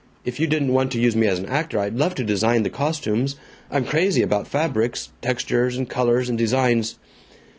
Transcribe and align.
If 0.25 0.39
you 0.39 0.47
didn't 0.47 0.73
want 0.73 0.91
to 0.93 0.99
use 0.99 1.15
me 1.15 1.27
as 1.27 1.37
an 1.37 1.45
actor, 1.45 1.77
I'd 1.77 1.93
love 1.95 2.15
to 2.15 2.23
design 2.23 2.63
the 2.63 2.71
costumes. 2.71 3.35
I'm 3.69 3.85
crazy 3.85 4.23
about 4.23 4.47
fabrics 4.47 5.09
textures 5.21 5.77
and 5.77 5.87
colors 5.87 6.27
and 6.27 6.39
designs." 6.39 6.95